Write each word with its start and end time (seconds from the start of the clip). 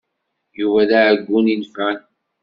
Yuba 0.59 0.81
d 0.89 0.91
aɛeggun 0.99 1.51
inefɛen. 1.53 1.99